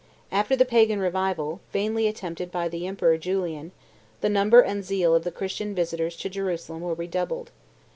After 0.31 0.55
the 0.55 0.65
Pagan 0.65 0.99
revival, 0.99 1.61
vainly 1.71 2.07
attempted 2.07 2.51
by 2.51 2.67
the 2.67 2.87
Emperor 2.87 3.19
Julian, 3.19 3.71
the 4.21 4.29
number 4.29 4.61
and 4.61 4.83
zeal 4.83 5.13
of 5.13 5.23
the 5.23 5.29
Christian 5.31 5.75
visitors 5.75 6.15
to 6.15 6.27
Jerusalem 6.27 6.81
were 6.81 6.95
redoubled. 6.95 7.51